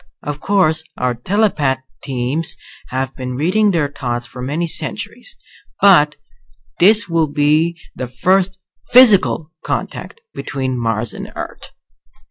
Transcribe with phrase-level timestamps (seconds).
[0.23, 2.55] Of course our telepath teams
[2.87, 5.35] have been reading their thoughts for many centuries,
[5.79, 6.15] but
[6.79, 8.57] this will be the first
[8.89, 11.69] physical contact between Mars and Earth."